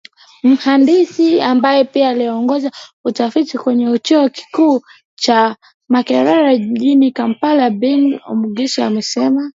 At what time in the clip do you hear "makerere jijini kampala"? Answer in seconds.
5.89-7.69